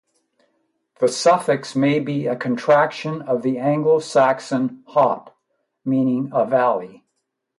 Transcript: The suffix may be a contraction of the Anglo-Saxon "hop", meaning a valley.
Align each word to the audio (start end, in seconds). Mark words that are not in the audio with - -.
The 0.99 1.07
suffix 1.07 1.75
may 1.75 1.99
be 1.99 2.25
a 2.25 2.35
contraction 2.35 3.21
of 3.21 3.43
the 3.43 3.59
Anglo-Saxon 3.59 4.83
"hop", 4.87 5.37
meaning 5.85 6.31
a 6.33 6.43
valley. 6.43 7.05